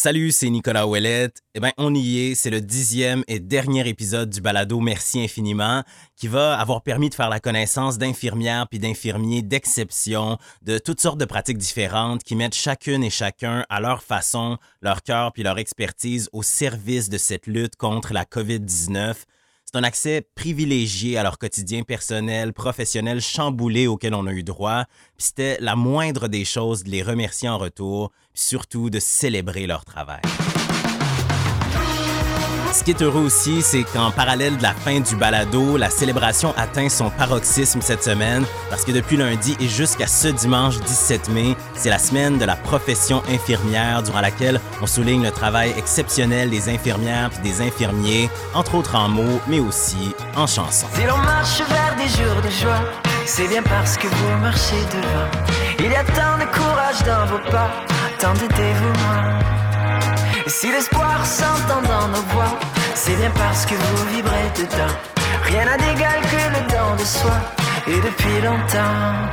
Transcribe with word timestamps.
Salut, 0.00 0.30
c'est 0.30 0.48
Nicolas 0.48 0.86
Ouellette. 0.86 1.42
Eh 1.56 1.58
bien, 1.58 1.72
on 1.76 1.92
y 1.92 2.20
est. 2.20 2.36
C'est 2.36 2.50
le 2.50 2.60
dixième 2.60 3.24
et 3.26 3.40
dernier 3.40 3.88
épisode 3.88 4.30
du 4.30 4.40
balado 4.40 4.78
Merci 4.78 5.20
infiniment 5.24 5.82
qui 6.14 6.28
va 6.28 6.56
avoir 6.56 6.82
permis 6.82 7.10
de 7.10 7.16
faire 7.16 7.28
la 7.28 7.40
connaissance 7.40 7.98
d'infirmières 7.98 8.68
puis 8.68 8.78
d'infirmiers 8.78 9.42
d'exception, 9.42 10.38
de 10.62 10.78
toutes 10.78 11.00
sortes 11.00 11.18
de 11.18 11.24
pratiques 11.24 11.58
différentes 11.58 12.22
qui 12.22 12.36
mettent 12.36 12.54
chacune 12.54 13.02
et 13.02 13.10
chacun 13.10 13.66
à 13.68 13.80
leur 13.80 14.04
façon, 14.04 14.58
leur 14.82 15.02
cœur 15.02 15.32
puis 15.32 15.42
leur 15.42 15.58
expertise 15.58 16.28
au 16.32 16.44
service 16.44 17.08
de 17.08 17.18
cette 17.18 17.48
lutte 17.48 17.74
contre 17.74 18.12
la 18.12 18.24
COVID-19 18.24 19.16
c'est 19.70 19.76
un 19.76 19.82
accès 19.82 20.26
privilégié 20.34 21.18
à 21.18 21.22
leur 21.22 21.36
quotidien 21.36 21.82
personnel, 21.82 22.54
professionnel 22.54 23.20
chamboulé 23.20 23.86
auquel 23.86 24.14
on 24.14 24.26
a 24.26 24.32
eu 24.32 24.42
droit. 24.42 24.84
Puis 25.18 25.26
c'était 25.26 25.58
la 25.60 25.76
moindre 25.76 26.26
des 26.26 26.46
choses 26.46 26.84
de 26.84 26.90
les 26.90 27.02
remercier 27.02 27.50
en 27.50 27.58
retour, 27.58 28.10
puis 28.32 28.42
surtout 28.42 28.88
de 28.88 28.98
célébrer 28.98 29.66
leur 29.66 29.84
travail. 29.84 30.22
Ce 32.72 32.84
qui 32.84 32.90
est 32.90 33.02
heureux 33.02 33.22
aussi, 33.22 33.62
c'est 33.62 33.84
qu'en 33.84 34.10
parallèle 34.10 34.56
de 34.56 34.62
la 34.62 34.72
fin 34.72 35.00
du 35.00 35.16
balado, 35.16 35.76
la 35.76 35.90
célébration 35.90 36.54
atteint 36.56 36.88
son 36.88 37.10
paroxysme 37.10 37.80
cette 37.80 38.04
semaine 38.04 38.44
parce 38.70 38.84
que 38.84 38.92
depuis 38.92 39.16
lundi 39.16 39.56
et 39.60 39.68
jusqu'à 39.68 40.06
ce 40.06 40.28
dimanche 40.28 40.78
17 40.80 41.30
mai, 41.30 41.56
c'est 41.74 41.90
la 41.90 41.98
semaine 41.98 42.38
de 42.38 42.44
la 42.44 42.56
profession 42.56 43.22
infirmière 43.28 44.02
durant 44.02 44.20
laquelle 44.20 44.60
on 44.82 44.86
souligne 44.86 45.24
le 45.24 45.30
travail 45.30 45.72
exceptionnel 45.76 46.50
des 46.50 46.68
infirmières 46.68 47.30
et 47.38 47.42
des 47.42 47.60
infirmiers, 47.62 48.28
entre 48.54 48.74
autres 48.74 48.94
en 48.94 49.08
mots, 49.08 49.40
mais 49.48 49.60
aussi 49.60 50.14
en 50.36 50.46
chansons. 50.46 50.86
Si 50.94 51.02
l'on 51.06 51.18
marche 51.18 51.60
vers 51.68 51.96
des 51.96 52.08
jours 52.08 52.42
de 52.42 52.50
joie, 52.50 52.84
c'est 53.24 53.48
bien 53.48 53.62
parce 53.62 53.96
que 53.96 54.06
vous 54.06 54.36
marchez 54.40 54.76
devant. 54.92 55.30
Il 55.78 55.90
y 55.90 55.96
a 55.96 56.04
tant 56.04 56.38
de 56.38 56.44
courage 56.52 57.02
dans 57.04 57.26
vos 57.26 57.50
pas, 57.50 57.70
tant 58.18 58.34
de 58.34 58.46
dévouement. 58.54 59.67
Et 60.48 60.50
si 60.50 60.72
l'espoir 60.72 61.26
s'entend 61.26 61.82
dans 61.82 62.08
nos 62.08 62.22
voix, 62.32 62.58
c'est 62.94 63.14
bien 63.16 63.30
parce 63.32 63.66
que 63.66 63.74
vous 63.74 64.16
vibrez 64.16 64.48
dedans. 64.56 64.94
Rien 65.42 65.66
n'a 65.66 65.76
d'égal 65.76 66.22
que 66.22 66.58
le 66.58 66.66
temps 66.72 66.96
de 66.96 67.04
soi. 67.04 67.38
Et 67.86 67.96
depuis 67.96 68.40
longtemps, 68.42 69.28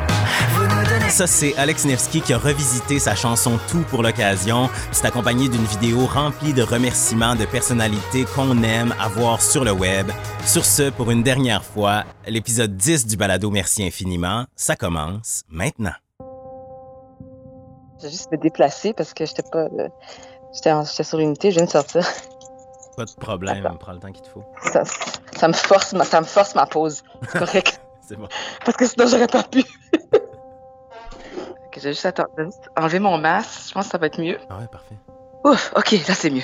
vous 0.56 0.64
nous 0.64 0.84
donnez. 0.84 1.10
Ça, 1.10 1.26
c'est 1.26 1.56
Alex 1.56 1.86
Nevsky 1.86 2.20
qui 2.20 2.34
a 2.34 2.38
revisité 2.38 3.00
sa 3.00 3.16
chanson 3.16 3.58
Tout 3.70 3.86
pour 3.90 4.04
l'occasion. 4.04 4.70
C'est 4.92 5.06
accompagné 5.06 5.48
d'une 5.48 5.64
vidéo 5.64 6.06
remplie 6.06 6.52
de 6.52 6.64
remerciements 6.64 7.36
de 7.36 7.46
personnalités 7.46 8.26
qu'on 8.36 8.62
aime 8.64 8.94
avoir 9.00 9.42
sur 9.42 9.64
le 9.64 9.72
web. 9.72 10.12
Sur 10.46 10.66
ce, 10.66 10.90
pour 10.90 11.12
une 11.12 11.24
dernière 11.24 11.64
fois, 11.64 12.04
l'épisode 12.28 12.76
10 12.76 13.08
du 13.08 13.16
balado 13.16 13.50
Merci 13.52 13.86
infiniment, 13.86 14.48
ça 14.58 14.76
commence 14.76 15.44
maintenant. 15.48 15.94
J'ai 18.02 18.10
juste 18.10 18.30
me 18.34 18.38
déplacer 18.38 18.92
parce 18.92 19.14
que 19.14 19.26
j'étais 19.26 19.44
pas. 19.50 19.70
J'étais 20.56 21.04
sur 21.04 21.18
l'unité, 21.18 21.52
je 21.52 21.58
viens 21.58 21.66
de 21.66 21.70
sortir. 21.70 22.08
Pas 22.96 23.06
de 23.06 23.12
problème, 23.20 23.68
prends 23.80 23.92
le 23.92 24.00
temps 24.00 24.12
qu'il 24.12 24.24
te 24.24 24.30
faut. 24.30 24.44
Ça, 24.72 24.84
ça 25.36 25.48
me 25.50 25.54
force 25.54 25.92
ma, 25.94 26.06
ça 26.06 26.22
me 26.22 26.26
force 26.26 26.56
ma 26.56 26.66
pause. 26.66 27.04
C'est 27.30 27.40
correct. 27.40 27.82
C'est 28.02 28.16
bon. 28.16 28.28
parce 28.64 28.78
que 28.78 28.86
sinon, 28.88 29.08
j'aurais 29.08 29.28
pas 29.28 29.44
pu. 29.44 29.64
Ok, 31.68 31.82
j'ai 31.82 31.92
juste, 31.92 32.06
attends, 32.06 32.28
juste 32.38 32.70
enlever 32.78 33.00
mon 33.00 33.18
masque. 33.18 33.68
Je 33.68 33.74
pense 33.74 33.88
que 33.88 33.92
ça 33.92 33.98
va 33.98 34.06
être 34.06 34.22
mieux. 34.22 34.40
Ah 34.50 34.60
ouais, 34.60 34.68
parfait. 34.68 34.96
Ouf, 35.44 35.74
ok, 35.76 35.92
là 36.08 36.14
c'est 36.14 36.30
mieux. 36.30 36.42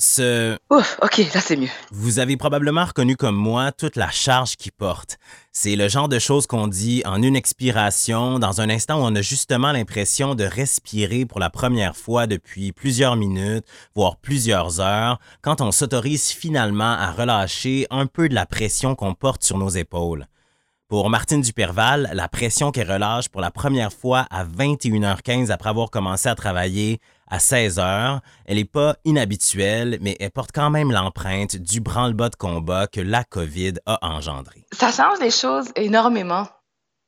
Ce 0.00 0.56
Ouf, 0.70 0.96
ok, 1.02 1.18
là 1.34 1.40
c'est 1.40 1.56
mieux. 1.56 1.68
Vous 1.90 2.20
avez 2.20 2.36
probablement 2.36 2.84
reconnu 2.84 3.16
comme 3.16 3.34
moi 3.34 3.72
toute 3.72 3.96
la 3.96 4.10
charge 4.10 4.54
qu'il 4.54 4.70
porte. 4.70 5.18
C'est 5.50 5.74
le 5.74 5.88
genre 5.88 6.08
de 6.08 6.20
choses 6.20 6.46
qu'on 6.46 6.68
dit 6.68 7.02
en 7.04 7.20
une 7.20 7.34
expiration, 7.34 8.38
dans 8.38 8.60
un 8.60 8.70
instant 8.70 9.00
où 9.00 9.04
on 9.04 9.16
a 9.16 9.22
justement 9.22 9.72
l'impression 9.72 10.36
de 10.36 10.44
respirer 10.44 11.26
pour 11.26 11.40
la 11.40 11.50
première 11.50 11.96
fois 11.96 12.28
depuis 12.28 12.70
plusieurs 12.70 13.16
minutes, 13.16 13.66
voire 13.96 14.18
plusieurs 14.18 14.80
heures, 14.80 15.18
quand 15.42 15.60
on 15.60 15.72
s'autorise 15.72 16.28
finalement 16.28 16.92
à 16.92 17.10
relâcher 17.10 17.88
un 17.90 18.06
peu 18.06 18.28
de 18.28 18.36
la 18.36 18.46
pression 18.46 18.94
qu'on 18.94 19.14
porte 19.14 19.42
sur 19.42 19.58
nos 19.58 19.70
épaules. 19.70 20.26
Pour 20.86 21.10
Martine 21.10 21.42
Duperval, 21.42 22.08
la 22.14 22.28
pression 22.28 22.70
qu'elle 22.70 22.90
relâche 22.90 23.28
pour 23.28 23.40
la 23.40 23.50
première 23.50 23.92
fois 23.92 24.26
à 24.30 24.44
21h15 24.44 25.50
après 25.50 25.70
avoir 25.70 25.90
commencé 25.90 26.28
à 26.28 26.36
travailler 26.36 27.00
à 27.30 27.38
16h, 27.38 28.20
elle 28.46 28.56
n'est 28.56 28.64
pas 28.64 28.96
inhabituelle, 29.04 29.98
mais 30.00 30.16
elle 30.20 30.30
porte 30.30 30.50
quand 30.52 30.70
même 30.70 30.90
l'empreinte 30.90 31.56
du 31.56 31.80
branle-bas 31.80 32.30
de 32.30 32.36
combat 32.36 32.86
que 32.86 33.00
la 33.00 33.24
COVID 33.24 33.74
a 33.86 33.98
engendré. 34.02 34.64
Ça 34.72 34.90
change 34.90 35.18
les 35.20 35.30
choses 35.30 35.70
énormément. 35.76 36.46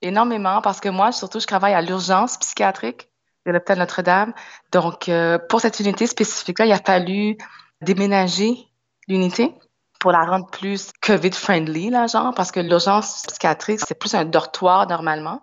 Énormément, 0.03 0.63
parce 0.63 0.81
que 0.81 0.89
moi, 0.89 1.13
surtout, 1.13 1.41
je 1.41 1.47
travaille 1.47 1.75
à 1.75 1.83
l'urgence 1.83 2.39
psychiatrique 2.39 3.09
de 3.47 3.53
l'hôpital 3.53 3.79
Notre-Dame. 3.79 4.33
Donc, 4.73 5.09
euh, 5.09 5.39
pour 5.49 5.61
cette 5.61 5.81
unité 5.81 6.07
spécifique-là, 6.07 6.67
il 6.67 6.73
a 6.73 6.79
fallu 6.79 7.37
déménager 7.83 8.69
l'unité 9.09 9.55
pour 9.99 10.13
la 10.13 10.25
rendre 10.25 10.47
plus 10.47 10.91
COVID-friendly, 11.03 11.91
là, 11.91 12.07
genre, 12.07 12.33
parce 12.35 12.51
que 12.51 12.61
l'urgence 12.61 13.25
psychiatrique, 13.27 13.81
c'est 13.87 13.99
plus 13.99 14.15
un 14.15 14.25
dortoir 14.25 14.87
normalement. 14.87 15.43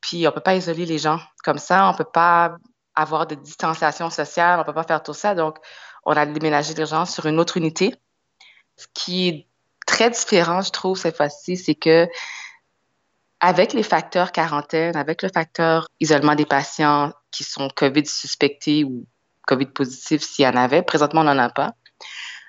Puis, 0.00 0.26
on 0.26 0.32
peut 0.32 0.40
pas 0.40 0.56
isoler 0.56 0.86
les 0.86 0.98
gens 0.98 1.20
comme 1.44 1.58
ça, 1.58 1.88
on 1.90 1.94
peut 1.94 2.04
pas 2.04 2.56
avoir 2.96 3.26
de 3.26 3.34
distanciation 3.34 4.10
sociale, 4.10 4.58
on 4.58 4.64
peut 4.64 4.72
pas 4.72 4.84
faire 4.84 5.02
tout 5.02 5.14
ça. 5.14 5.34
Donc, 5.34 5.58
on 6.04 6.12
a 6.12 6.26
déménagé 6.26 6.74
l'urgence 6.74 7.12
sur 7.12 7.26
une 7.26 7.38
autre 7.38 7.56
unité. 7.56 7.94
Ce 8.76 8.86
qui 8.94 9.28
est 9.28 9.46
très 9.86 10.10
différent, 10.10 10.62
je 10.62 10.70
trouve, 10.70 10.98
cette 10.98 11.16
fois-ci, 11.16 11.56
c'est 11.56 11.74
que 11.74 12.08
avec 13.40 13.74
les 13.74 13.82
facteurs 13.82 14.32
quarantaine, 14.32 14.96
avec 14.96 15.22
le 15.22 15.28
facteur 15.32 15.88
isolement 16.00 16.34
des 16.34 16.46
patients 16.46 17.12
qui 17.30 17.44
sont 17.44 17.68
COVID 17.68 18.06
suspectés 18.06 18.82
ou 18.84 19.06
COVID 19.46 19.66
positifs 19.66 20.22
s'il 20.22 20.44
y 20.44 20.48
en 20.48 20.56
avait, 20.56 20.82
présentement, 20.82 21.20
on 21.20 21.24
n'en 21.24 21.38
a 21.38 21.50
pas, 21.50 21.74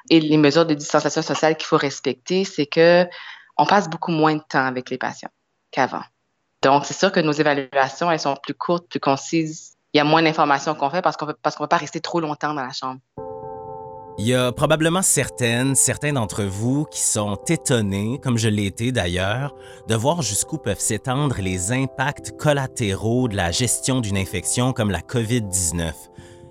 et 0.09 0.19
les 0.19 0.38
mesures 0.38 0.66
de 0.66 0.74
distanciation 0.74 1.22
sociale 1.22 1.57
qu'il 1.57 1.68
faut 1.68 1.78
respecter, 1.78 2.46
c'est 2.46 2.66
que 2.66 3.06
on 3.57 3.66
passe 3.66 3.90
beaucoup 3.90 4.12
moins 4.12 4.36
de 4.36 4.44
temps 4.47 4.66
avec 4.66 4.90
les 4.90 4.97
patients 4.97 5.30
qu'avant. 5.72 6.03
Donc, 6.62 6.86
c'est 6.86 6.94
sûr 6.94 7.12
que 7.12 7.19
nos 7.19 7.31
évaluations, 7.31 8.09
elles 8.09 8.19
sont 8.19 8.36
plus 8.36 8.53
courtes, 8.53 8.90
plus 8.90 9.00
concises. 9.00 9.77
Il 9.94 9.98
y 9.98 10.02
a 10.02 10.03
moins 10.03 10.22
d'informations 10.22 10.75
qu'on 10.75 10.90
fait 10.90 11.02
parce 11.02 11.16
qu'on 11.16 11.28
ne 11.28 11.31
peut 11.31 11.68
pas 11.68 11.78
rester 11.78 12.02
trop 12.02 12.20
longtemps 12.20 12.53
dans 12.53 12.66
la 12.66 12.74
chambre. 12.74 13.00
Il 14.20 14.25
y 14.25 14.34
a 14.34 14.52
probablement 14.52 15.03
certaines, 15.03 15.75
certains 15.75 16.12
d'entre 16.12 16.44
vous 16.44 16.86
qui 16.86 17.02
sont 17.02 17.36
étonnés, 17.48 18.20
comme 18.22 18.38
je 18.38 18.50
l'ai 18.50 18.66
été 18.66 18.92
d'ailleurs, 18.92 19.53
de 19.88 19.96
voir 19.96 20.24
jusqu'où 20.24 20.58
peuvent 20.58 20.80
s'étendre 20.80 21.36
les 21.40 21.72
impacts 21.72 22.36
collatéraux 22.36 23.28
de 23.28 23.36
la 23.36 23.52
gestion 23.52 24.02
d'une 24.02 24.18
infection 24.18 24.74
comme 24.74 24.90
la 24.90 25.02
COVID-19. 25.02 25.94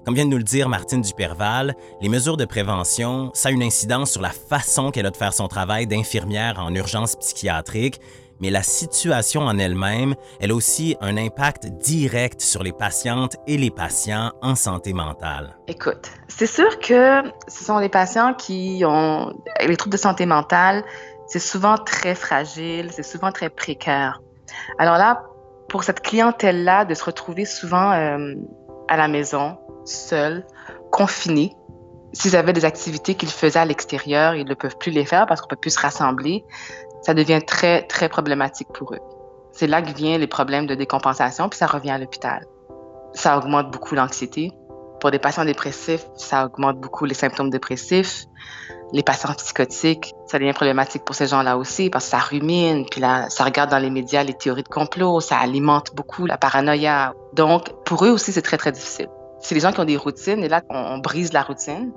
Comme 0.04 0.14
vient 0.14 0.24
de 0.24 0.30
nous 0.30 0.38
le 0.38 0.44
dire 0.44 0.68
Martine 0.68 1.02
Duperval, 1.02 1.74
les 2.00 2.08
mesures 2.08 2.36
de 2.36 2.44
prévention, 2.44 3.32
ça 3.34 3.48
a 3.48 3.52
une 3.52 3.64
incidence 3.64 4.12
sur 4.12 4.22
la 4.22 4.30
façon 4.30 4.92
qu'elle 4.92 5.06
a 5.06 5.10
de 5.10 5.16
faire 5.16 5.34
son 5.34 5.48
travail 5.48 5.88
d'infirmière 5.88 6.60
en 6.60 6.72
urgence 6.72 7.16
psychiatrique, 7.16 8.00
mais 8.40 8.50
la 8.50 8.62
situation 8.62 9.42
en 9.42 9.58
elle-même, 9.58 10.14
elle 10.40 10.50
a 10.50 10.54
aussi 10.54 10.96
un 11.00 11.16
impact 11.16 11.66
direct 11.66 12.40
sur 12.40 12.62
les 12.62 12.72
patientes 12.72 13.36
et 13.46 13.56
les 13.56 13.70
patients 13.70 14.32
en 14.42 14.54
santé 14.54 14.92
mentale. 14.92 15.56
Écoute, 15.68 16.10
c'est 16.28 16.46
sûr 16.46 16.78
que 16.78 17.22
ce 17.48 17.64
sont 17.64 17.78
les 17.78 17.88
patients 17.88 18.34
qui 18.34 18.82
ont 18.86 19.32
les 19.66 19.76
troubles 19.76 19.92
de 19.92 20.00
santé 20.00 20.26
mentale, 20.26 20.84
c'est 21.26 21.40
souvent 21.40 21.76
très 21.76 22.14
fragile, 22.14 22.90
c'est 22.92 23.02
souvent 23.02 23.32
très 23.32 23.50
précaire. 23.50 24.20
Alors 24.78 24.96
là, 24.96 25.24
pour 25.68 25.84
cette 25.84 26.00
clientèle-là, 26.00 26.84
de 26.84 26.94
se 26.94 27.04
retrouver 27.04 27.44
souvent 27.44 27.92
euh, 27.92 28.34
à 28.88 28.96
la 28.96 29.08
maison, 29.08 29.56
seuls, 29.84 30.46
confinés, 30.90 31.52
s'ils 32.12 32.36
avaient 32.36 32.52
des 32.52 32.64
activités 32.64 33.14
qu'ils 33.14 33.30
faisaient 33.30 33.58
à 33.58 33.64
l'extérieur, 33.64 34.34
ils 34.34 34.46
ne 34.46 34.54
peuvent 34.54 34.78
plus 34.78 34.90
les 34.90 35.04
faire 35.04 35.26
parce 35.26 35.40
qu'on 35.40 35.46
ne 35.46 35.50
peut 35.50 35.60
plus 35.60 35.72
se 35.72 35.80
rassembler, 35.80 36.44
ça 37.06 37.14
devient 37.14 37.38
très, 37.46 37.82
très 37.82 38.08
problématique 38.08 38.66
pour 38.74 38.92
eux. 38.92 38.98
C'est 39.52 39.68
là 39.68 39.80
que 39.80 39.92
viennent 39.92 40.20
les 40.20 40.26
problèmes 40.26 40.66
de 40.66 40.74
décompensation, 40.74 41.48
puis 41.48 41.56
ça 41.56 41.66
revient 41.68 41.92
à 41.92 41.98
l'hôpital. 41.98 42.44
Ça 43.14 43.38
augmente 43.38 43.70
beaucoup 43.70 43.94
l'anxiété, 43.94 44.50
pour 45.00 45.12
des 45.12 45.20
patients 45.20 45.44
dépressifs, 45.44 46.04
ça 46.16 46.46
augmente 46.46 46.80
beaucoup 46.80 47.04
les 47.04 47.14
symptômes 47.14 47.48
dépressifs. 47.48 48.24
Les 48.92 49.04
patients 49.04 49.32
psychotiques, 49.34 50.14
ça 50.26 50.40
devient 50.40 50.52
problématique 50.52 51.04
pour 51.04 51.14
ces 51.14 51.28
gens-là 51.28 51.56
aussi 51.56 51.90
parce 51.90 52.06
que 52.06 52.10
ça 52.10 52.18
rumine, 52.18 52.84
puis 52.90 53.00
là, 53.00 53.30
ça 53.30 53.44
regarde 53.44 53.70
dans 53.70 53.78
les 53.78 53.90
médias 53.90 54.24
les 54.24 54.34
théories 54.34 54.64
de 54.64 54.68
complot, 54.68 55.20
ça 55.20 55.38
alimente 55.38 55.94
beaucoup 55.94 56.26
la 56.26 56.38
paranoïa. 56.38 57.14
Donc, 57.34 57.84
pour 57.84 58.04
eux 58.04 58.10
aussi, 58.10 58.32
c'est 58.32 58.42
très, 58.42 58.56
très 58.56 58.72
difficile. 58.72 59.08
C'est 59.38 59.54
les 59.54 59.60
gens 59.60 59.70
qui 59.70 59.78
ont 59.78 59.84
des 59.84 59.96
routines 59.96 60.42
et 60.42 60.48
là, 60.48 60.60
on, 60.70 60.98
brise 60.98 61.32
la 61.32 61.42
routine. 61.42 61.92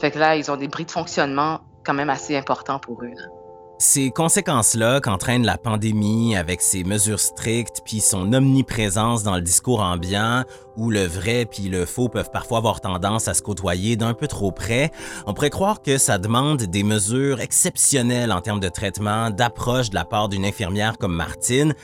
Fait 0.00 0.10
que 0.10 0.18
là, 0.18 0.34
ils 0.34 0.50
ont 0.50 0.56
des 0.56 0.66
bris 0.66 0.86
de 0.86 0.90
fonctionnement 0.90 1.60
quand 1.86 1.94
même 1.94 2.10
assez 2.10 2.36
importants 2.36 2.80
pour 2.80 3.04
eux. 3.04 3.14
Ces 3.78 4.12
conséquences-là 4.12 5.00
qu'entraîne 5.00 5.44
la 5.44 5.58
pandémie 5.58 6.36
avec 6.36 6.62
ses 6.62 6.84
mesures 6.84 7.18
strictes 7.18 7.82
puis 7.84 8.00
son 8.00 8.32
omniprésence 8.32 9.24
dans 9.24 9.34
le 9.34 9.42
discours 9.42 9.80
ambiant, 9.80 10.44
où 10.76 10.90
le 10.90 11.04
vrai 11.04 11.44
puis 11.44 11.64
le 11.64 11.84
faux 11.84 12.08
peuvent 12.08 12.30
parfois 12.30 12.58
avoir 12.58 12.80
tendance 12.80 13.26
à 13.26 13.34
se 13.34 13.42
côtoyer 13.42 13.96
d'un 13.96 14.14
peu 14.14 14.28
trop 14.28 14.52
près, 14.52 14.92
on 15.26 15.34
pourrait 15.34 15.50
croire 15.50 15.82
que 15.82 15.98
ça 15.98 16.18
demande 16.18 16.62
des 16.62 16.84
mesures 16.84 17.40
exceptionnelles 17.40 18.32
en 18.32 18.40
termes 18.40 18.60
de 18.60 18.68
traitement, 18.68 19.30
d'approche 19.30 19.90
de 19.90 19.96
la 19.96 20.04
part 20.04 20.28
d'une 20.28 20.44
infirmière 20.44 20.96
comme 20.96 21.14
Martine, 21.14 21.74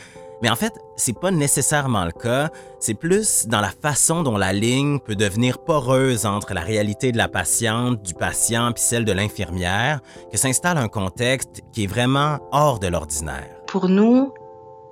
Mais 0.43 0.51
en 0.51 0.57
fait, 0.57 0.73
c'est 0.97 1.19
pas 1.19 1.31
nécessairement 1.31 2.05
le 2.05 2.13
cas, 2.13 2.49
c'est 2.79 2.95
plus 2.95 3.47
dans 3.47 3.61
la 3.61 3.71
façon 3.71 4.23
dont 4.23 4.39
la 4.39 4.53
ligne 4.53 4.99
peut 4.99 5.15
devenir 5.15 5.59
poreuse 5.59 6.25
entre 6.25 6.55
la 6.55 6.63
réalité 6.63 7.13
de 7.13 7.19
la 7.19 7.29
patiente, 7.29 8.03
du 8.03 8.15
patient 8.15 8.73
puis 8.73 8.83
celle 8.83 9.05
de 9.05 9.13
l'infirmière 9.13 10.01
que 10.31 10.39
s'installe 10.39 10.79
un 10.79 10.89
contexte 10.89 11.63
qui 11.73 11.85
est 11.85 11.87
vraiment 11.87 12.39
hors 12.53 12.79
de 12.79 12.87
l'ordinaire. 12.87 13.51
Pour 13.67 13.89
nous, 13.89 14.33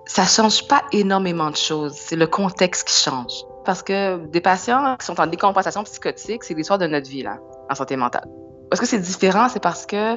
ça 0.05 0.25
change 0.25 0.67
pas 0.69 0.83
énormément 0.93 1.50
de 1.50 1.56
choses, 1.56 1.95
c'est 1.95 2.17
le 2.17 2.27
contexte 2.27 2.89
qui 2.89 2.95
change. 2.95 3.45
Parce 3.65 3.83
que 3.83 4.17
des 4.27 4.41
patients 4.41 4.97
qui 4.99 5.06
sont 5.06 5.21
en 5.21 5.27
décompensation 5.27 5.83
psychotique, 5.85 6.45
c'est 6.45 6.55
l'histoire 6.55 6.79
de 6.79 6.87
notre 6.87 7.09
vie 7.09 7.23
là, 7.23 7.39
en 7.71 7.75
santé 7.75 7.97
mentale. 7.97 8.27
Parce 8.71 8.81
que 8.81 8.87
c'est 8.87 8.99
différent, 8.99 9.49
c'est 9.49 9.62
parce 9.62 9.87
que 9.87 10.17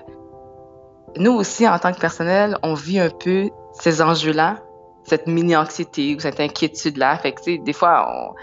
nous 1.18 1.31
aussi, 1.31 1.68
en 1.68 1.78
tant 1.80 1.92
que 1.92 2.00
personnel, 2.00 2.57
on 2.63 2.74
vit 2.74 3.00
un 3.00 3.10
peu 3.10 3.50
ces 3.74 4.01
enjeux-là 4.01 4.57
cette 5.03 5.27
mini-anxiété 5.27 6.15
ou 6.15 6.19
cette 6.19 6.39
inquiétude-là. 6.39 7.18
Fait 7.18 7.33
que, 7.33 7.63
des 7.63 7.74
fois, 7.74 8.33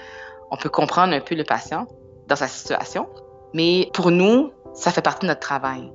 on, 0.51 0.57
peut 0.57 0.69
comprendre 0.69 1.15
un 1.15 1.21
peu 1.21 1.35
le 1.35 1.45
patient 1.45 1.87
dans 2.27 2.37
sa 2.37 2.49
situation, 2.49 3.07
mais 3.55 3.91
pour 3.95 4.11
nous, 4.11 4.51
ça 4.75 4.91
fait 4.91 5.03
partie 5.03 5.23
de 5.23 5.29
notre 5.29 5.41
travail. 5.41 5.93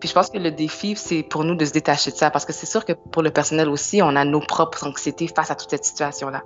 Puis 0.00 0.08
je 0.08 0.14
pense 0.14 0.30
que 0.30 0.38
le 0.38 0.50
défi, 0.50 0.94
c'est 0.96 1.22
pour 1.22 1.44
nous 1.44 1.56
de 1.56 1.64
se 1.64 1.72
détacher 1.72 2.10
de 2.10 2.16
ça, 2.16 2.30
parce 2.30 2.44
que 2.44 2.52
c'est 2.52 2.66
sûr 2.66 2.84
que 2.84 2.92
pour 2.92 3.22
le 3.22 3.30
personnel 3.30 3.68
aussi, 3.68 4.00
on 4.02 4.14
a 4.14 4.24
nos 4.24 4.40
propres 4.40 4.86
anxiétés 4.86 5.28
face 5.28 5.50
à 5.50 5.56
toute 5.56 5.70
cette 5.70 5.84
situation-là. 5.84 6.42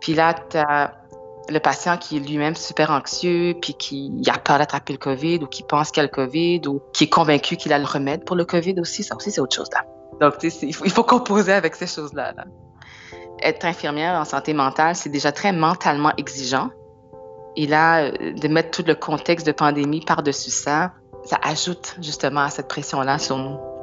Puis 0.00 0.14
là, 0.14 0.34
tu 0.34 0.56
as 0.56 0.94
le 1.50 1.60
patient 1.60 1.98
qui 1.98 2.16
est 2.16 2.20
lui-même 2.20 2.56
super 2.56 2.90
anxieux, 2.90 3.54
puis 3.60 3.74
qui 3.74 4.10
a 4.28 4.38
peur 4.38 4.58
d'attraper 4.58 4.94
le 4.94 4.98
COVID, 4.98 5.40
ou 5.42 5.46
qui 5.46 5.62
pense 5.62 5.90
qu'il 5.90 6.00
a 6.00 6.04
le 6.04 6.08
COVID, 6.08 6.62
ou 6.66 6.80
qui 6.94 7.04
est 7.04 7.08
convaincu 7.08 7.56
qu'il 7.56 7.72
a 7.74 7.78
le 7.78 7.84
remède 7.84 8.24
pour 8.24 8.36
le 8.36 8.46
COVID 8.46 8.80
aussi. 8.80 9.02
Ça 9.02 9.14
aussi, 9.14 9.30
c'est 9.30 9.40
autre 9.40 9.54
chose, 9.54 9.68
là. 9.72 9.84
Donc, 10.20 10.34
il 10.42 10.74
faut, 10.74 10.84
il 10.84 10.90
faut 10.92 11.02
composer 11.02 11.52
avec 11.52 11.74
ces 11.74 11.86
choses-là. 11.86 12.32
Là 12.32 12.44
être 13.42 13.64
infirmière 13.64 14.18
en 14.18 14.24
santé 14.24 14.52
mentale, 14.54 14.96
c'est 14.96 15.10
déjà 15.10 15.32
très 15.32 15.52
mentalement 15.52 16.12
exigeant. 16.16 16.70
Et 17.56 17.66
là, 17.66 18.04
euh, 18.04 18.32
de 18.32 18.48
mettre 18.48 18.70
tout 18.70 18.84
le 18.86 18.94
contexte 18.94 19.46
de 19.46 19.52
pandémie 19.52 20.00
par-dessus 20.00 20.50
ça, 20.50 20.92
ça 21.24 21.38
ajoute 21.42 21.96
justement 22.02 22.40
à 22.40 22.50
cette 22.50 22.68
pression-là 22.68 23.18
sur 23.18 23.38
nous. 23.38 23.73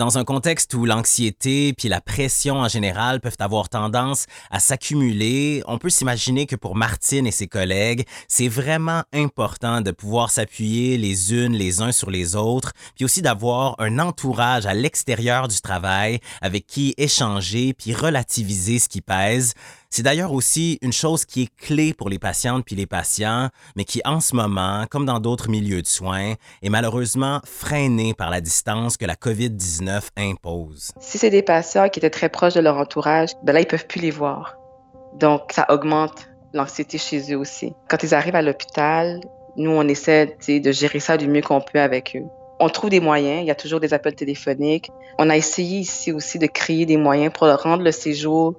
Dans 0.00 0.16
un 0.16 0.24
contexte 0.24 0.72
où 0.72 0.86
l'anxiété 0.86 1.74
puis 1.74 1.90
la 1.90 2.00
pression 2.00 2.60
en 2.60 2.68
général 2.68 3.20
peuvent 3.20 3.36
avoir 3.38 3.68
tendance 3.68 4.24
à 4.50 4.58
s'accumuler, 4.58 5.62
on 5.66 5.76
peut 5.76 5.90
s'imaginer 5.90 6.46
que 6.46 6.56
pour 6.56 6.74
Martine 6.74 7.26
et 7.26 7.30
ses 7.30 7.48
collègues, 7.48 8.06
c'est 8.26 8.48
vraiment 8.48 9.02
important 9.12 9.82
de 9.82 9.90
pouvoir 9.90 10.30
s'appuyer 10.30 10.96
les 10.96 11.34
unes 11.34 11.52
les 11.52 11.82
uns 11.82 11.92
sur 11.92 12.10
les 12.10 12.34
autres, 12.34 12.72
puis 12.94 13.04
aussi 13.04 13.20
d'avoir 13.20 13.74
un 13.78 13.98
entourage 13.98 14.64
à 14.64 14.72
l'extérieur 14.72 15.48
du 15.48 15.60
travail 15.60 16.20
avec 16.40 16.66
qui 16.66 16.94
échanger 16.96 17.74
puis 17.74 17.92
relativiser 17.92 18.78
ce 18.78 18.88
qui 18.88 19.02
pèse. 19.02 19.52
C'est 19.92 20.04
d'ailleurs 20.04 20.32
aussi 20.32 20.78
une 20.82 20.92
chose 20.92 21.24
qui 21.24 21.42
est 21.42 21.56
clé 21.56 21.92
pour 21.92 22.08
les 22.08 22.20
patientes 22.20 22.64
puis 22.64 22.76
les 22.76 22.86
patients, 22.86 23.48
mais 23.74 23.82
qui 23.82 24.00
en 24.04 24.20
ce 24.20 24.36
moment, 24.36 24.84
comme 24.88 25.04
dans 25.04 25.18
d'autres 25.18 25.50
milieux 25.50 25.82
de 25.82 25.86
soins, 25.88 26.34
est 26.62 26.68
malheureusement 26.68 27.40
freinée 27.44 28.14
par 28.14 28.30
la 28.30 28.40
distance 28.40 28.96
que 28.96 29.04
la 29.04 29.16
COVID-19 29.16 30.02
impose. 30.16 30.92
Si 31.00 31.18
c'est 31.18 31.30
des 31.30 31.42
patients 31.42 31.88
qui 31.88 31.98
étaient 31.98 32.08
très 32.08 32.28
proches 32.28 32.54
de 32.54 32.60
leur 32.60 32.76
entourage, 32.76 33.30
ben 33.42 33.52
là, 33.52 33.62
ils 33.62 33.66
peuvent 33.66 33.88
plus 33.88 34.00
les 34.00 34.12
voir. 34.12 34.56
Donc, 35.18 35.50
ça 35.50 35.66
augmente 35.70 36.28
l'anxiété 36.54 36.96
chez 36.96 37.32
eux 37.32 37.36
aussi. 37.36 37.72
Quand 37.88 38.00
ils 38.04 38.14
arrivent 38.14 38.36
à 38.36 38.42
l'hôpital, 38.42 39.18
nous, 39.56 39.72
on 39.72 39.88
essaie 39.88 40.36
de 40.46 40.70
gérer 40.70 41.00
ça 41.00 41.16
du 41.16 41.26
mieux 41.26 41.42
qu'on 41.42 41.60
peut 41.60 41.80
avec 41.80 42.14
eux. 42.14 42.26
On 42.60 42.68
trouve 42.68 42.90
des 42.90 43.00
moyens, 43.00 43.42
il 43.42 43.46
y 43.46 43.50
a 43.50 43.56
toujours 43.56 43.80
des 43.80 43.92
appels 43.92 44.14
téléphoniques. 44.14 44.88
On 45.18 45.30
a 45.30 45.36
essayé 45.36 45.80
ici 45.80 46.12
aussi 46.12 46.38
de 46.38 46.46
créer 46.46 46.86
des 46.86 46.96
moyens 46.96 47.32
pour 47.32 47.48
rendre 47.48 47.82
le 47.82 47.90
séjour 47.90 48.54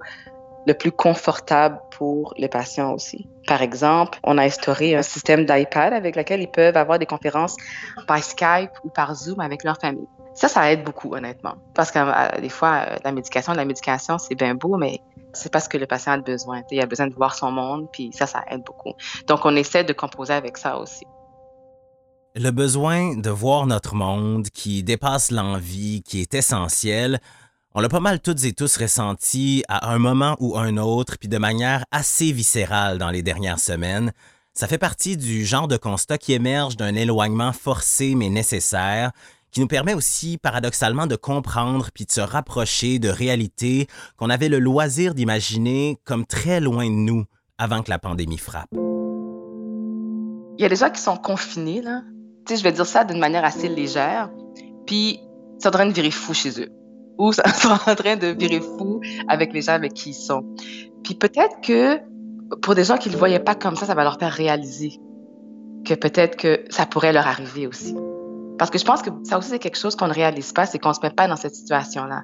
le 0.66 0.74
plus 0.74 0.92
confortable 0.92 1.78
pour 1.90 2.34
les 2.36 2.48
patients 2.48 2.92
aussi. 2.92 3.28
Par 3.46 3.62
exemple, 3.62 4.18
on 4.22 4.38
a 4.38 4.44
instauré 4.44 4.94
un 4.94 5.02
système 5.02 5.44
d'iPad 5.44 5.92
avec 5.92 6.16
lequel 6.16 6.40
ils 6.40 6.50
peuvent 6.50 6.76
avoir 6.76 6.98
des 6.98 7.06
conférences 7.06 7.56
par 8.06 8.22
Skype 8.22 8.70
ou 8.84 8.88
par 8.88 9.14
Zoom 9.14 9.40
avec 9.40 9.64
leur 9.64 9.78
famille. 9.78 10.06
Ça, 10.34 10.48
ça 10.48 10.72
aide 10.72 10.84
beaucoup, 10.84 11.14
honnêtement. 11.14 11.54
Parce 11.74 11.90
que 11.90 11.98
euh, 11.98 12.40
des 12.40 12.48
fois, 12.48 12.86
euh, 12.88 12.96
la 13.04 13.12
médication, 13.12 13.52
la 13.52 13.64
médication, 13.64 14.18
c'est 14.18 14.34
bien 14.34 14.54
beau, 14.54 14.76
mais 14.76 15.00
c'est 15.34 15.52
parce 15.52 15.68
que 15.68 15.76
le 15.76 15.86
patient 15.86 16.12
a 16.12 16.18
besoin. 16.18 16.62
Il 16.70 16.80
a 16.80 16.86
besoin 16.86 17.06
de 17.06 17.14
voir 17.14 17.34
son 17.34 17.50
monde, 17.50 17.88
puis 17.92 18.10
ça, 18.12 18.26
ça 18.26 18.42
aide 18.50 18.62
beaucoup. 18.64 18.94
Donc, 19.26 19.44
on 19.44 19.54
essaie 19.56 19.84
de 19.84 19.92
composer 19.92 20.32
avec 20.32 20.56
ça 20.56 20.78
aussi. 20.78 21.04
Le 22.34 22.50
besoin 22.50 23.14
de 23.14 23.28
voir 23.28 23.66
notre 23.66 23.94
monde 23.94 24.48
qui 24.48 24.82
dépasse 24.82 25.30
l'envie, 25.30 26.02
qui 26.02 26.22
est 26.22 26.32
essentiel, 26.32 27.20
on 27.74 27.80
l'a 27.80 27.88
pas 27.88 28.00
mal 28.00 28.20
toutes 28.20 28.44
et 28.44 28.52
tous 28.52 28.76
ressenti 28.76 29.64
à 29.68 29.90
un 29.92 29.98
moment 29.98 30.36
ou 30.40 30.58
un 30.58 30.76
autre, 30.76 31.16
puis 31.18 31.28
de 31.28 31.38
manière 31.38 31.84
assez 31.90 32.30
viscérale 32.30 32.98
dans 32.98 33.10
les 33.10 33.22
dernières 33.22 33.58
semaines. 33.58 34.12
Ça 34.52 34.68
fait 34.68 34.78
partie 34.78 35.16
du 35.16 35.46
genre 35.46 35.68
de 35.68 35.78
constat 35.78 36.18
qui 36.18 36.34
émerge 36.34 36.76
d'un 36.76 36.94
éloignement 36.94 37.52
forcé 37.52 38.14
mais 38.14 38.28
nécessaire, 38.28 39.12
qui 39.50 39.60
nous 39.60 39.68
permet 39.68 39.94
aussi 39.94 40.36
paradoxalement 40.36 41.06
de 41.06 41.16
comprendre 41.16 41.88
puis 41.94 42.04
de 42.04 42.12
se 42.12 42.20
rapprocher 42.20 42.98
de 42.98 43.08
réalités 43.08 43.86
qu'on 44.18 44.28
avait 44.28 44.50
le 44.50 44.58
loisir 44.58 45.14
d'imaginer 45.14 45.98
comme 46.04 46.26
très 46.26 46.60
loin 46.60 46.86
de 46.86 46.94
nous 46.94 47.24
avant 47.56 47.82
que 47.82 47.90
la 47.90 47.98
pandémie 47.98 48.38
frappe. 48.38 48.68
Il 50.58 50.62
y 50.62 50.64
a 50.66 50.68
des 50.68 50.76
gens 50.76 50.90
qui 50.90 51.00
sont 51.00 51.16
confinés, 51.16 51.80
là. 51.80 52.02
Tu 52.46 52.52
sais, 52.52 52.58
je 52.58 52.64
vais 52.64 52.72
dire 52.72 52.86
ça 52.86 53.04
d'une 53.04 53.18
manière 53.18 53.44
assez 53.44 53.68
légère, 53.68 54.30
puis 54.86 55.20
ça 55.58 55.70
devrait 55.70 55.86
de 55.86 55.92
virer 55.92 56.10
fou 56.10 56.34
chez 56.34 56.60
eux 56.60 56.68
ou 57.18 57.32
sont 57.32 57.42
en 57.68 57.94
train 57.94 58.16
de 58.16 58.28
virer 58.28 58.60
fou 58.60 59.00
avec 59.28 59.52
les 59.52 59.62
gens 59.62 59.72
avec 59.72 59.94
qui 59.94 60.10
ils 60.10 60.14
sont. 60.14 60.44
Puis 61.02 61.14
peut-être 61.14 61.60
que 61.62 62.00
pour 62.60 62.74
des 62.74 62.84
gens 62.84 62.96
qui 62.96 63.08
ne 63.08 63.14
le 63.14 63.18
voyaient 63.18 63.40
pas 63.40 63.54
comme 63.54 63.76
ça, 63.76 63.86
ça 63.86 63.94
va 63.94 64.04
leur 64.04 64.18
faire 64.18 64.32
réaliser 64.32 65.00
que 65.84 65.94
peut-être 65.94 66.36
que 66.36 66.64
ça 66.70 66.86
pourrait 66.86 67.12
leur 67.12 67.26
arriver 67.26 67.66
aussi. 67.66 67.94
Parce 68.58 68.70
que 68.70 68.78
je 68.78 68.84
pense 68.84 69.02
que 69.02 69.10
ça 69.24 69.38
aussi, 69.38 69.48
c'est 69.48 69.58
quelque 69.58 69.78
chose 69.78 69.96
qu'on 69.96 70.06
ne 70.06 70.12
réalise 70.12 70.52
pas, 70.52 70.66
c'est 70.66 70.78
qu'on 70.78 70.90
ne 70.90 70.94
se 70.94 71.00
met 71.02 71.10
pas 71.10 71.26
dans 71.26 71.36
cette 71.36 71.54
situation-là. 71.54 72.22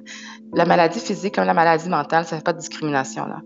La 0.53 0.65
maladie 0.65 0.99
physique 0.99 1.35
comme 1.35 1.45
la 1.45 1.53
maladie 1.53 1.89
mentale, 1.89 2.25
ça 2.25 2.35
ne 2.35 2.39
fait 2.39 2.45
pas 2.45 2.53
de 2.53 2.59
discrimination. 2.59 3.25
Là. 3.25 3.41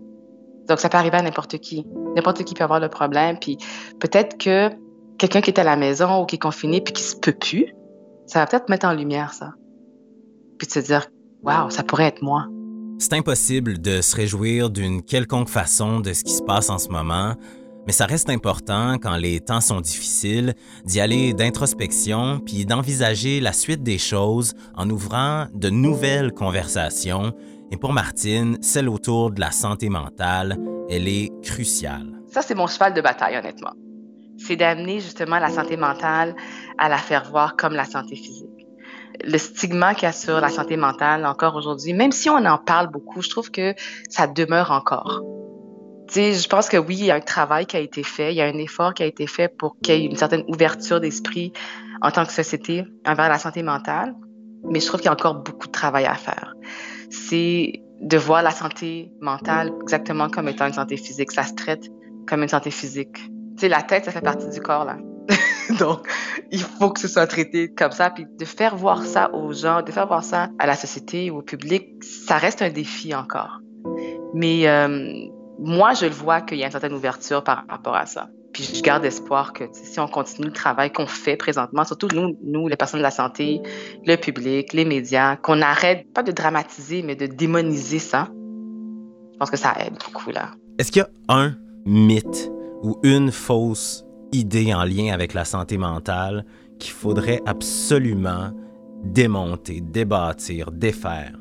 Donc, 0.68 0.78
ça 0.78 0.88
peut 0.88 0.98
arriver 0.98 1.16
à 1.16 1.22
n'importe 1.22 1.58
qui. 1.58 1.86
N'importe 2.14 2.44
qui 2.44 2.54
peut 2.54 2.64
avoir 2.64 2.80
le 2.80 2.88
problème. 2.88 3.38
Puis 3.40 3.58
peut-être 3.98 4.38
que 4.38 4.70
quelqu'un 5.18 5.40
qui 5.40 5.50
est 5.50 5.58
à 5.58 5.64
la 5.64 5.76
maison 5.76 6.22
ou 6.22 6.26
qui 6.26 6.36
est 6.36 6.38
confiné 6.38 6.80
puis 6.80 6.92
qui 6.92 7.02
se 7.02 7.16
peut 7.16 7.32
plus, 7.32 7.74
ça 8.26 8.40
va 8.40 8.46
peut-être 8.46 8.68
mettre 8.68 8.86
en 8.86 8.92
lumière 8.92 9.32
ça. 9.32 9.52
Puis 10.58 10.68
de 10.68 10.72
se 10.72 10.80
dire, 10.80 11.06
Wow, 11.44 11.68
ça 11.68 11.82
pourrait 11.82 12.06
être 12.06 12.22
moi. 12.22 12.46
C'est 12.98 13.12
impossible 13.12 13.78
de 13.78 14.00
se 14.00 14.16
réjouir 14.16 14.70
d'une 14.70 15.02
quelconque 15.02 15.50
façon 15.50 16.00
de 16.00 16.14
ce 16.14 16.24
qui 16.24 16.32
se 16.32 16.42
passe 16.42 16.70
en 16.70 16.78
ce 16.78 16.88
moment, 16.88 17.34
mais 17.86 17.92
ça 17.92 18.06
reste 18.06 18.30
important 18.30 18.94
quand 18.94 19.16
les 19.16 19.40
temps 19.40 19.60
sont 19.60 19.82
difficiles 19.82 20.54
d'y 20.86 21.00
aller 21.00 21.34
d'introspection 21.34 22.40
puis 22.40 22.64
d'envisager 22.64 23.40
la 23.40 23.52
suite 23.52 23.82
des 23.82 23.98
choses 23.98 24.54
en 24.74 24.88
ouvrant 24.88 25.46
de 25.52 25.68
nouvelles 25.68 26.32
conversations. 26.32 27.34
Et 27.70 27.76
pour 27.76 27.92
Martine, 27.92 28.56
celle 28.62 28.88
autour 28.88 29.30
de 29.30 29.40
la 29.40 29.50
santé 29.50 29.90
mentale, 29.90 30.56
elle 30.88 31.08
est 31.08 31.30
cruciale. 31.42 32.22
Ça, 32.28 32.40
c'est 32.40 32.54
mon 32.54 32.68
cheval 32.68 32.94
de 32.94 33.02
bataille, 33.02 33.36
honnêtement. 33.36 33.72
C'est 34.38 34.56
d'amener 34.56 35.00
justement 35.00 35.38
la 35.38 35.50
santé 35.50 35.76
mentale 35.76 36.34
à 36.78 36.88
la 36.88 36.96
faire 36.96 37.28
voir 37.30 37.54
comme 37.56 37.74
la 37.74 37.84
santé 37.84 38.16
physique 38.16 38.53
le 39.22 39.38
stigma 39.38 39.94
qu'il 39.94 40.04
y 40.04 40.06
a 40.06 40.12
sur 40.12 40.40
la 40.40 40.48
santé 40.48 40.76
mentale 40.76 41.26
encore 41.26 41.54
aujourd'hui, 41.56 41.92
même 41.92 42.12
si 42.12 42.28
on 42.30 42.44
en 42.44 42.58
parle 42.58 42.88
beaucoup, 42.88 43.22
je 43.22 43.30
trouve 43.30 43.50
que 43.50 43.74
ça 44.08 44.26
demeure 44.26 44.70
encore. 44.70 45.22
Tu 46.08 46.14
sais, 46.14 46.32
je 46.34 46.48
pense 46.48 46.68
que 46.68 46.76
oui, 46.76 46.96
il 46.98 47.06
y 47.06 47.10
a 47.10 47.14
un 47.14 47.20
travail 47.20 47.66
qui 47.66 47.76
a 47.76 47.80
été 47.80 48.02
fait, 48.02 48.32
il 48.32 48.36
y 48.36 48.42
a 48.42 48.46
un 48.46 48.58
effort 48.58 48.92
qui 48.94 49.02
a 49.02 49.06
été 49.06 49.26
fait 49.26 49.48
pour 49.48 49.76
qu'il 49.82 49.94
y 49.94 50.02
ait 50.02 50.06
une 50.06 50.16
certaine 50.16 50.44
ouverture 50.48 51.00
d'esprit 51.00 51.52
en 52.02 52.10
tant 52.10 52.24
que 52.24 52.32
société 52.32 52.84
envers 53.06 53.28
la 53.28 53.38
santé 53.38 53.62
mentale, 53.62 54.14
mais 54.64 54.80
je 54.80 54.86
trouve 54.86 55.00
qu'il 55.00 55.06
y 55.06 55.10
a 55.10 55.12
encore 55.12 55.36
beaucoup 55.36 55.66
de 55.66 55.72
travail 55.72 56.04
à 56.04 56.14
faire. 56.14 56.54
C'est 57.10 57.80
de 58.00 58.16
voir 58.18 58.42
la 58.42 58.50
santé 58.50 59.12
mentale 59.20 59.72
exactement 59.82 60.28
comme 60.28 60.48
étant 60.48 60.66
une 60.66 60.74
santé 60.74 60.96
physique. 60.96 61.32
Ça 61.32 61.44
se 61.44 61.54
traite 61.54 61.88
comme 62.26 62.42
une 62.42 62.48
santé 62.48 62.70
physique. 62.70 63.16
Tu 63.16 63.60
sais, 63.60 63.68
la 63.68 63.82
tête, 63.82 64.04
ça 64.04 64.10
fait 64.10 64.20
partie 64.20 64.48
du 64.48 64.60
corps, 64.60 64.84
là. 64.84 64.98
Donc, 65.78 66.08
il 66.50 66.60
faut 66.60 66.90
que 66.90 67.00
ce 67.00 67.08
soit 67.08 67.26
traité 67.26 67.68
comme 67.68 67.92
ça. 67.92 68.10
Puis 68.10 68.26
de 68.38 68.44
faire 68.44 68.76
voir 68.76 69.04
ça 69.04 69.32
aux 69.34 69.52
gens, 69.52 69.82
de 69.82 69.92
faire 69.92 70.06
voir 70.06 70.24
ça 70.24 70.48
à 70.58 70.66
la 70.66 70.76
société 70.76 71.30
ou 71.30 71.38
au 71.38 71.42
public, 71.42 71.88
ça 72.02 72.38
reste 72.38 72.62
un 72.62 72.70
défi 72.70 73.14
encore. 73.14 73.60
Mais 74.34 74.68
euh, 74.68 75.12
moi, 75.58 75.94
je 75.94 76.06
le 76.06 76.12
vois 76.12 76.40
qu'il 76.40 76.58
y 76.58 76.62
a 76.62 76.66
une 76.66 76.72
certaine 76.72 76.94
ouverture 76.94 77.44
par 77.44 77.64
rapport 77.68 77.94
à 77.94 78.06
ça. 78.06 78.28
Puis 78.52 78.70
je 78.72 78.82
garde 78.82 79.04
espoir 79.04 79.52
que 79.52 79.64
si 79.72 79.98
on 79.98 80.06
continue 80.06 80.46
le 80.46 80.52
travail 80.52 80.92
qu'on 80.92 81.08
fait 81.08 81.36
présentement, 81.36 81.84
surtout 81.84 82.06
nous, 82.14 82.36
nous, 82.44 82.68
les 82.68 82.76
personnes 82.76 83.00
de 83.00 83.04
la 83.04 83.10
santé, 83.10 83.60
le 84.06 84.14
public, 84.14 84.72
les 84.72 84.84
médias, 84.84 85.36
qu'on 85.36 85.60
arrête 85.60 86.06
pas 86.12 86.22
de 86.22 86.30
dramatiser, 86.30 87.02
mais 87.02 87.16
de 87.16 87.26
démoniser 87.26 87.98
ça. 87.98 88.28
Je 89.32 89.38
pense 89.38 89.50
que 89.50 89.56
ça 89.56 89.74
aide 89.80 89.94
beaucoup 90.04 90.30
là. 90.30 90.52
Est-ce 90.78 90.92
qu'il 90.92 91.02
y 91.02 91.04
a 91.04 91.34
un 91.34 91.56
mythe 91.84 92.50
ou 92.82 92.96
une 93.02 93.32
fausse 93.32 94.03
idée 94.34 94.74
en 94.74 94.84
lien 94.84 95.12
avec 95.12 95.34
la 95.34 95.44
santé 95.44 95.78
mentale 95.78 96.44
qu'il 96.78 96.92
faudrait 96.92 97.40
absolument 97.46 98.50
démonter, 99.04 99.80
débâtir, 99.80 100.70
défaire? 100.72 101.32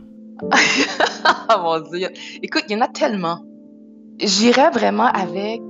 mon 1.60 1.80
Dieu. 1.80 2.10
Écoute, 2.42 2.64
il 2.70 2.74
y 2.74 2.76
en 2.76 2.82
a 2.82 2.88
tellement. 2.88 3.40
J'irais 4.20 4.70
vraiment 4.72 5.08
avec 5.08 5.62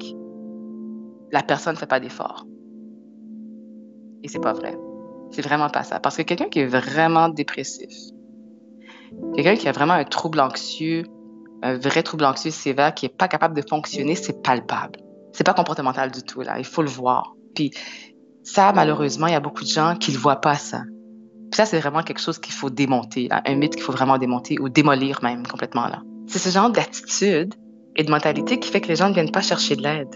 la 1.31 1.43
personne 1.43 1.73
ne 1.73 1.79
fait 1.79 1.87
pas 1.87 1.99
d'effort. 1.99 2.45
Et 4.23 4.27
c'est 4.27 4.39
pas 4.39 4.53
vrai. 4.53 4.75
C'est 5.31 5.41
vraiment 5.41 5.69
pas 5.69 5.83
ça. 5.83 5.99
Parce 5.99 6.17
que 6.17 6.21
quelqu'un 6.21 6.49
qui 6.49 6.59
est 6.59 6.67
vraiment 6.67 7.29
dépressif, 7.29 7.91
quelqu'un 9.35 9.55
qui 9.55 9.67
a 9.67 9.71
vraiment 9.71 9.93
un 9.93 10.03
trouble 10.03 10.39
anxieux, 10.39 11.03
un 11.61 11.77
vrai 11.77 12.03
trouble 12.03 12.25
anxieux 12.25 12.51
sévère, 12.51 12.93
qui 12.93 13.05
est 13.05 13.17
pas 13.17 13.27
capable 13.27 13.55
de 13.55 13.67
fonctionner, 13.67 14.15
c'est 14.15 14.43
palpable. 14.43 14.99
C'est 15.33 15.43
pas 15.43 15.53
comportemental 15.53 16.11
du 16.11 16.23
tout, 16.23 16.41
là. 16.41 16.59
Il 16.59 16.65
faut 16.65 16.81
le 16.81 16.89
voir. 16.89 17.35
Puis 17.55 17.71
ça, 18.43 18.71
malheureusement, 18.73 19.27
il 19.27 19.33
y 19.33 19.35
a 19.35 19.39
beaucoup 19.39 19.63
de 19.63 19.69
gens 19.69 19.95
qui 19.95 20.11
le 20.11 20.17
voient 20.17 20.41
pas, 20.41 20.55
ça. 20.55 20.83
Puis 21.51 21.57
ça, 21.57 21.65
c'est 21.65 21.79
vraiment 21.79 22.03
quelque 22.03 22.21
chose 22.21 22.39
qu'il 22.39 22.53
faut 22.53 22.69
démonter, 22.69 23.29
un 23.31 23.55
mythe 23.55 23.75
qu'il 23.75 23.83
faut 23.83 23.91
vraiment 23.91 24.17
démonter 24.17 24.59
ou 24.59 24.69
démolir 24.69 25.21
même 25.23 25.45
complètement, 25.45 25.87
là. 25.87 26.01
C'est 26.27 26.39
ce 26.39 26.49
genre 26.49 26.69
d'attitude 26.69 27.53
et 27.95 28.03
de 28.03 28.09
mentalité 28.09 28.59
qui 28.59 28.69
fait 28.71 28.81
que 28.81 28.87
les 28.87 28.95
gens 28.95 29.09
ne 29.09 29.13
viennent 29.13 29.31
pas 29.31 29.41
chercher 29.41 29.75
de 29.75 29.83
l'aide. 29.83 30.15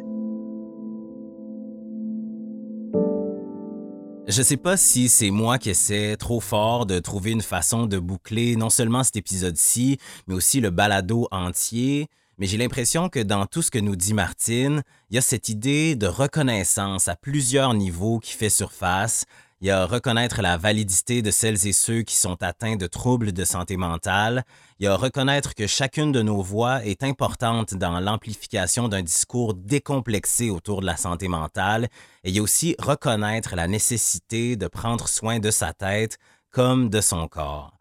Je 4.27 4.41
sais 4.41 4.57
pas 4.57 4.75
si 4.75 5.07
c'est 5.07 5.29
moi 5.29 5.57
qui 5.57 5.69
essaie 5.69 6.17
trop 6.17 6.41
fort 6.41 6.85
de 6.85 6.99
trouver 6.99 7.31
une 7.31 7.41
façon 7.41 7.85
de 7.85 7.97
boucler 7.97 8.57
non 8.57 8.69
seulement 8.69 9.03
cet 9.03 9.15
épisode-ci, 9.15 9.99
mais 10.27 10.35
aussi 10.35 10.59
le 10.59 10.69
balado 10.69 11.29
entier, 11.31 12.07
mais 12.37 12.47
j'ai 12.47 12.57
l'impression 12.57 13.09
que 13.09 13.19
dans 13.19 13.45
tout 13.45 13.61
ce 13.61 13.71
que 13.71 13.79
nous 13.79 13.95
dit 13.95 14.13
Martine, 14.13 14.83
il 15.09 15.15
y 15.15 15.17
a 15.17 15.21
cette 15.21 15.49
idée 15.49 15.95
de 15.95 16.07
reconnaissance 16.07 17.07
à 17.07 17.15
plusieurs 17.15 17.73
niveaux 17.73 18.19
qui 18.19 18.33
fait 18.33 18.49
surface, 18.49 19.25
il 19.59 19.67
y 19.67 19.71
a 19.71 19.87
reconnaître 19.87 20.43
la 20.43 20.55
validité 20.55 21.23
de 21.23 21.31
celles 21.31 21.65
et 21.65 21.73
ceux 21.73 22.03
qui 22.03 22.15
sont 22.15 22.43
atteints 22.43 22.75
de 22.75 22.85
troubles 22.85 23.31
de 23.31 23.43
santé 23.43 23.75
mentale. 23.75 24.45
Il 24.79 24.83
y 24.83 24.87
a 24.87 24.95
reconnaître 24.95 25.55
que 25.55 25.65
chacune 25.65 26.11
de 26.11 26.21
nos 26.21 26.43
voix 26.43 26.85
est 26.85 27.01
importante 27.03 27.73
dans 27.73 27.99
l'amplification 27.99 28.87
d'un 28.87 29.01
discours 29.01 29.55
décomplexé 29.55 30.51
autour 30.51 30.81
de 30.81 30.85
la 30.85 30.95
santé 30.95 31.27
mentale. 31.27 31.85
Et 32.23 32.29
il 32.29 32.35
y 32.35 32.39
a 32.39 32.43
aussi 32.43 32.75
reconnaître 32.77 33.55
la 33.55 33.67
nécessité 33.67 34.57
de 34.57 34.67
prendre 34.67 35.07
soin 35.07 35.39
de 35.39 35.49
sa 35.49 35.73
tête 35.73 36.19
comme 36.51 36.89
de 36.89 37.01
son 37.01 37.27
corps. 37.27 37.76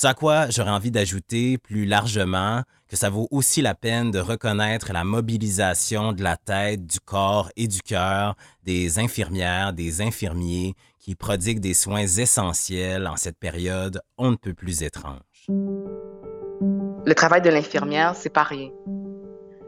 C'est 0.00 0.06
à 0.06 0.14
quoi 0.14 0.48
j'aurais 0.48 0.70
envie 0.70 0.92
d'ajouter 0.92 1.58
plus 1.58 1.84
largement 1.84 2.62
que 2.88 2.94
ça 2.94 3.10
vaut 3.10 3.26
aussi 3.32 3.62
la 3.62 3.74
peine 3.74 4.12
de 4.12 4.20
reconnaître 4.20 4.92
la 4.92 5.02
mobilisation 5.02 6.12
de 6.12 6.22
la 6.22 6.36
tête, 6.36 6.86
du 6.86 7.00
corps 7.00 7.50
et 7.56 7.66
du 7.66 7.82
cœur 7.82 8.36
des 8.62 9.00
infirmières, 9.00 9.72
des 9.72 10.00
infirmiers 10.00 10.76
qui 11.00 11.16
prodiguent 11.16 11.58
des 11.58 11.74
soins 11.74 12.06
essentiels 12.06 13.08
en 13.08 13.16
cette 13.16 13.38
période 13.38 14.00
on 14.18 14.30
ne 14.30 14.36
peut 14.36 14.54
plus 14.54 14.84
étrange. 14.84 15.48
Le 15.48 17.12
travail 17.16 17.42
de 17.42 17.50
l'infirmière, 17.50 18.14
c'est 18.14 18.30
pas 18.32 18.44
rien. 18.44 18.68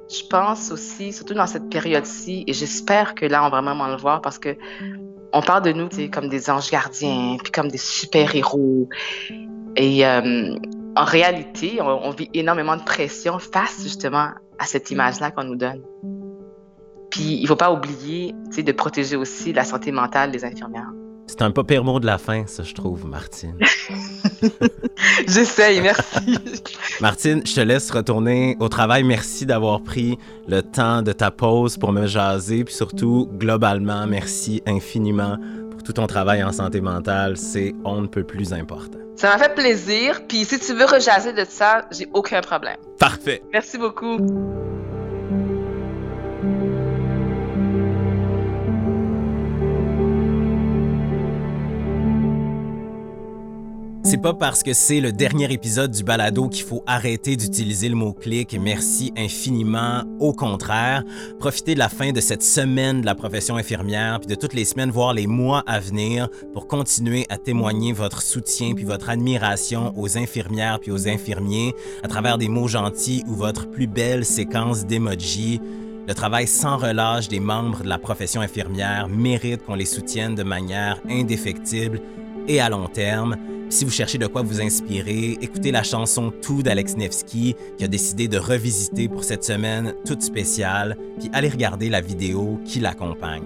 Je 0.09 0.25
pense 0.31 0.71
aussi, 0.71 1.13
surtout 1.13 1.35
dans 1.35 1.49
cette 1.49 1.69
période-ci, 1.69 2.45
et 2.47 2.53
j'espère 2.53 3.17
que 3.17 3.27
là, 3.27 3.45
on 3.45 3.51
va 3.51 3.63
vraiment 3.63 3.89
le 3.89 3.97
voir 3.97 4.21
parce 4.21 4.39
que 4.39 4.57
on 5.33 5.43
parle 5.43 5.65
de 5.65 5.73
nous 5.73 5.89
comme 6.13 6.29
des 6.29 6.51
anges 6.51 6.71
gardiens, 6.71 7.37
puis 7.43 7.51
comme 7.51 7.69
des 7.69 7.79
super-héros. 7.79 8.89
Et 9.77 10.07
euh, 10.07 10.57
en 10.97 11.05
réalité, 11.05 11.81
on, 11.81 12.11
vit 12.11 12.29
énormément 12.35 12.77
de 12.77 12.83
pression 12.83 13.39
face 13.39 13.83
justement 13.83 14.31
à 14.59 14.65
cette 14.65 14.91
image-là 14.91 15.31
qu'on 15.31 15.45
nous 15.45 15.57
donne. 15.57 15.83
Puis 17.11 17.35
il 17.37 17.43
ne 17.43 17.47
faut 17.47 17.57
pas 17.57 17.73
oublier 17.73 18.35
de 18.57 18.73
protéger 18.73 19.17
aussi 19.17 19.53
la 19.53 19.65
santé 19.65 19.93
mentale 19.93 20.31
des 20.31 20.45
infirmières. 20.45 20.91
C'est 21.27 21.43
un 21.43 21.53
pas 21.53 21.63
pire 21.63 21.85
mot 21.85 22.01
de 22.01 22.07
la 22.07 22.19
fin, 22.19 22.45
ça, 22.47 22.65
je 22.65 22.75
trouve, 22.75 23.07
Martine. 23.07 23.57
J'essaye, 25.29 25.81
merci. 25.81 26.39
Martine, 27.01 27.43
je 27.47 27.55
te 27.55 27.61
laisse 27.61 27.91
retourner 27.91 28.57
au 28.61 28.69
travail. 28.69 29.05
Merci 29.05 29.47
d'avoir 29.47 29.83
pris 29.83 30.19
le 30.49 30.63
temps 30.63 31.03
de 31.03 31.13
ta 31.13 31.31
pause 31.31 31.77
pour 31.79 31.93
me 31.93 32.07
jaser. 32.07 32.65
Puis 32.65 32.75
surtout, 32.75 33.29
globalement, 33.33 34.07
merci 34.07 34.63
infiniment 34.67 35.37
tout 35.91 36.01
ton 36.01 36.07
travail 36.07 36.43
en 36.45 36.53
santé 36.53 36.81
mentale. 36.81 37.37
C'est 37.37 37.75
on 37.85 38.03
ne 38.03 38.07
peut 38.07 38.23
plus 38.25 38.53
important. 38.53 38.99
Ça 39.17 39.31
m'a 39.31 39.39
fait 39.39 39.55
plaisir. 39.55 40.23
Puis 40.29 40.45
si 40.45 40.59
tu 40.59 40.73
veux 40.73 40.85
rejaser 40.85 41.33
de 41.33 41.45
ça, 41.45 41.87
j'ai 41.91 42.09
aucun 42.13 42.41
problème. 42.41 42.77
Parfait. 42.99 43.43
Merci 43.53 43.77
beaucoup. 43.77 44.19
C'est 54.11 54.19
pas 54.19 54.35
parce 54.35 54.65
que 54.65 54.73
c'est 54.73 54.99
le 54.99 55.13
dernier 55.13 55.53
épisode 55.53 55.93
du 55.93 56.03
balado 56.03 56.49
qu'il 56.49 56.65
faut 56.65 56.83
arrêter 56.85 57.37
d'utiliser 57.37 57.89
le 57.89 57.95
mot-clic 57.95 58.59
merci 58.61 59.13
infiniment. 59.17 60.03
Au 60.19 60.33
contraire, 60.33 61.05
profitez 61.39 61.75
de 61.75 61.79
la 61.79 61.89
fin 61.89 62.11
de 62.11 62.21
cette 62.21 62.43
semaine 62.43 63.03
de 63.03 63.07
la 63.07 63.15
profession 63.15 63.55
infirmière, 63.55 64.19
puis 64.19 64.27
de 64.27 64.35
toutes 64.35 64.53
les 64.53 64.65
semaines, 64.65 64.91
voire 64.91 65.15
les 65.15 65.29
mois 65.29 65.63
à 65.65 65.79
venir, 65.79 66.29
pour 66.53 66.67
continuer 66.67 67.25
à 67.29 67.39
témoigner 67.39 67.93
votre 67.93 68.21
soutien 68.21 68.75
puis 68.75 68.83
votre 68.83 69.11
admiration 69.11 69.93
aux 69.97 70.19
infirmières 70.19 70.81
puis 70.81 70.91
aux 70.91 71.07
infirmiers 71.07 71.73
à 72.03 72.09
travers 72.09 72.37
des 72.37 72.49
mots 72.49 72.67
gentils 72.67 73.23
ou 73.29 73.35
votre 73.35 73.71
plus 73.71 73.87
belle 73.87 74.25
séquence 74.25 74.87
d'emoji. 74.87 75.61
Le 76.09 76.15
travail 76.15 76.49
sans 76.49 76.79
relâche 76.79 77.29
des 77.29 77.39
membres 77.39 77.85
de 77.85 77.89
la 77.89 77.99
profession 77.99 78.41
infirmière 78.41 79.07
mérite 79.07 79.65
qu'on 79.65 79.77
les 79.77 79.85
soutienne 79.85 80.35
de 80.35 80.43
manière 80.43 81.01
indéfectible 81.09 82.01
et 82.49 82.61
à 82.61 82.69
long 82.69 82.89
terme. 82.89 83.37
Si 83.71 83.85
vous 83.85 83.91
cherchez 83.93 84.19
de 84.19 84.27
quoi 84.27 84.43
vous 84.43 84.61
inspirer, 84.61 85.39
écoutez 85.41 85.71
la 85.71 85.85
chanson 85.85 86.33
Tout 86.43 86.61
d'Alex 86.61 86.97
Nevsky 86.97 87.55
qui 87.79 87.85
a 87.85 87.89
décidé 87.89 88.27
de 88.27 88.37
revisiter 88.37 89.09
pour 89.09 89.23
cette 89.23 89.45
semaine 89.45 89.95
toute 90.05 90.23
spéciale, 90.23 90.97
puis 91.21 91.31
allez 91.33 91.49
regarder 91.49 91.89
la 91.89 92.01
vidéo 92.01 92.59
qui 92.65 92.81
l'accompagne. 92.81 93.45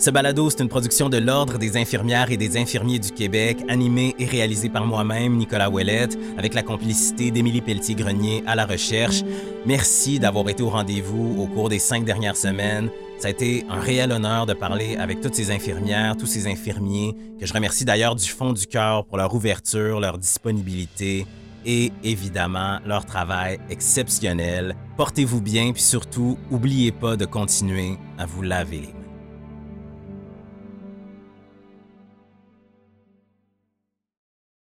Ce 0.00 0.10
balado, 0.10 0.50
c'est 0.50 0.60
une 0.60 0.68
production 0.68 1.08
de 1.08 1.18
l'Ordre 1.18 1.56
des 1.58 1.76
infirmières 1.76 2.32
et 2.32 2.36
des 2.36 2.56
infirmiers 2.56 2.98
du 2.98 3.12
Québec, 3.12 3.58
animé 3.68 4.16
et 4.18 4.24
réalisé 4.24 4.68
par 4.68 4.84
moi-même, 4.84 5.36
Nicolas 5.36 5.70
Ouellette, 5.70 6.18
avec 6.36 6.54
la 6.54 6.64
complicité 6.64 7.30
d'Émilie 7.30 7.60
Pelletier-Grenier 7.60 8.42
à 8.48 8.56
la 8.56 8.66
recherche. 8.66 9.22
Merci 9.64 10.18
d'avoir 10.18 10.48
été 10.48 10.64
au 10.64 10.70
rendez-vous 10.70 11.40
au 11.40 11.46
cours 11.46 11.68
des 11.68 11.78
cinq 11.78 12.04
dernières 12.04 12.36
semaines. 12.36 12.90
Ça 13.22 13.28
a 13.28 13.30
été 13.30 13.64
un 13.70 13.78
réel 13.78 14.10
honneur 14.10 14.46
de 14.46 14.52
parler 14.52 14.96
avec 14.96 15.20
toutes 15.20 15.36
ces 15.36 15.52
infirmières, 15.52 16.16
tous 16.16 16.26
ces 16.26 16.48
infirmiers, 16.48 17.16
que 17.38 17.46
je 17.46 17.52
remercie 17.52 17.84
d'ailleurs 17.84 18.16
du 18.16 18.28
fond 18.28 18.52
du 18.52 18.66
cœur 18.66 19.04
pour 19.04 19.16
leur 19.16 19.32
ouverture, 19.32 20.00
leur 20.00 20.18
disponibilité 20.18 21.24
et 21.64 21.92
évidemment 22.02 22.80
leur 22.84 23.06
travail 23.06 23.60
exceptionnel. 23.70 24.74
Portez-vous 24.96 25.40
bien, 25.40 25.70
puis 25.72 25.82
surtout, 25.82 26.36
n'oubliez 26.50 26.90
pas 26.90 27.14
de 27.14 27.24
continuer 27.24 27.96
à 28.18 28.26
vous 28.26 28.42
laver. 28.42 28.88